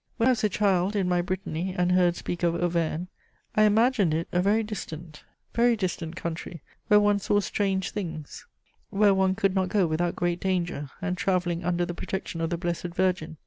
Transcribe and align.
When 0.17 0.25
I 0.27 0.31
was 0.31 0.43
a 0.43 0.49
child, 0.49 0.95
in 0.95 1.07
my 1.07 1.21
Brittany, 1.21 1.75
and 1.77 1.91
heard 1.91 2.15
speak 2.15 2.41
of 2.41 2.55
Auvergne, 2.55 3.05
I 3.55 3.63
imagined 3.65 4.15
it 4.15 4.27
a 4.31 4.41
very 4.41 4.63
distant, 4.63 5.23
very 5.53 5.75
distant 5.75 6.15
country, 6.15 6.63
where 6.87 6.99
one 6.99 7.19
saw 7.19 7.39
strange 7.39 7.91
things, 7.91 8.47
where 8.89 9.13
one 9.13 9.35
could 9.35 9.53
not 9.53 9.69
go 9.69 9.85
without 9.85 10.15
great 10.15 10.39
danger, 10.39 10.89
and 11.03 11.19
travelling 11.19 11.63
under 11.63 11.85
the 11.85 11.93
protection 11.93 12.41
of 12.41 12.49
the 12.49 12.57
Blessed 12.57 12.85
Virgin. 12.95 13.37